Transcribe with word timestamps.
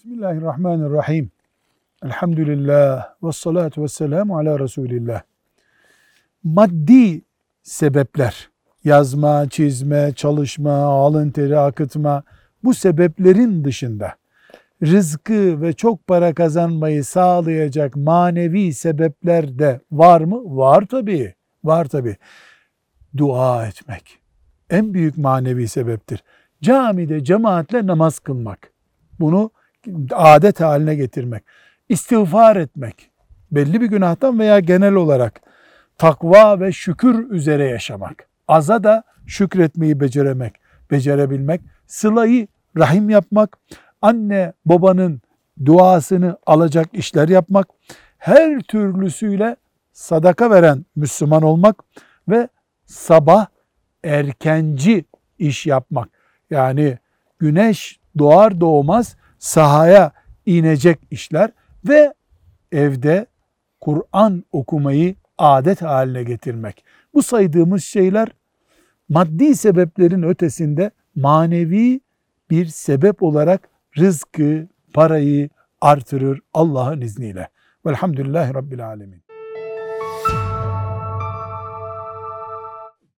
Bismillahirrahmanirrahim. 0.00 1.30
Elhamdülillah 2.04 3.14
ve 3.22 3.32
salatu 3.32 3.82
ve 3.82 3.88
selamu 3.88 4.38
ala 4.38 4.58
Resulillah. 4.58 5.22
Maddi 6.44 7.22
sebepler, 7.62 8.50
yazma, 8.84 9.48
çizme, 9.48 10.12
çalışma, 10.16 10.72
alın 10.72 11.30
teri 11.30 11.58
akıtma, 11.58 12.22
bu 12.64 12.74
sebeplerin 12.74 13.64
dışında 13.64 14.14
rızkı 14.82 15.62
ve 15.62 15.72
çok 15.72 16.06
para 16.06 16.34
kazanmayı 16.34 17.04
sağlayacak 17.04 17.96
manevi 17.96 18.74
sebepler 18.74 19.58
de 19.58 19.80
var 19.92 20.20
mı? 20.20 20.56
Var 20.56 20.86
tabii. 20.90 21.34
Var 21.64 21.84
tabii. 21.84 22.16
Dua 23.16 23.66
etmek 23.66 24.18
en 24.70 24.94
büyük 24.94 25.18
manevi 25.18 25.68
sebeptir. 25.68 26.24
Camide 26.62 27.24
cemaatle 27.24 27.86
namaz 27.86 28.18
kılmak. 28.18 28.72
Bunu 29.20 29.50
adet 30.12 30.60
haline 30.60 30.94
getirmek. 30.94 31.44
İstiğfar 31.88 32.56
etmek. 32.56 33.10
Belli 33.52 33.80
bir 33.80 33.86
günahtan 33.86 34.38
veya 34.38 34.60
genel 34.60 34.94
olarak 34.94 35.40
takva 35.98 36.60
ve 36.60 36.72
şükür 36.72 37.30
üzere 37.30 37.64
yaşamak. 37.64 38.26
Aza 38.48 38.84
da 38.84 39.04
şükretmeyi 39.26 40.00
beceremek, 40.00 40.54
becerebilmek. 40.90 41.60
Sılayı 41.86 42.48
rahim 42.76 43.10
yapmak. 43.10 43.58
Anne 44.02 44.52
babanın 44.64 45.20
duasını 45.64 46.36
alacak 46.46 46.88
işler 46.92 47.28
yapmak. 47.28 47.68
Her 48.18 48.60
türlüsüyle 48.60 49.56
sadaka 49.92 50.50
veren 50.50 50.84
Müslüman 50.96 51.42
olmak 51.42 51.82
ve 52.28 52.48
sabah 52.84 53.46
erkenci 54.04 55.04
iş 55.38 55.66
yapmak. 55.66 56.08
Yani 56.50 56.98
güneş 57.38 58.00
doğar 58.18 58.60
doğmaz 58.60 59.16
sahaya 59.40 60.12
inecek 60.46 60.98
işler 61.10 61.50
ve 61.88 62.14
evde 62.72 63.26
Kur'an 63.80 64.44
okumayı 64.52 65.14
adet 65.38 65.82
haline 65.82 66.22
getirmek. 66.22 66.84
Bu 67.14 67.22
saydığımız 67.22 67.84
şeyler 67.84 68.28
maddi 69.08 69.56
sebeplerin 69.56 70.22
ötesinde 70.22 70.90
manevi 71.14 72.00
bir 72.50 72.66
sebep 72.66 73.22
olarak 73.22 73.68
rızkı, 73.98 74.68
parayı 74.94 75.48
artırır 75.80 76.40
Allah'ın 76.54 77.00
izniyle. 77.00 77.48
Velhamdülillahi 77.86 78.54
Rabbil 78.54 78.86
Alemin. 78.86 79.29